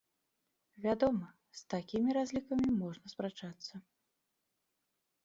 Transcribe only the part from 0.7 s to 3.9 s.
Вядома, з такімі разлікамі можна спрачацца.